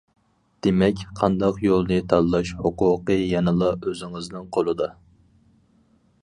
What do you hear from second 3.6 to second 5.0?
ئۆزىڭىزنىڭ قولىدا.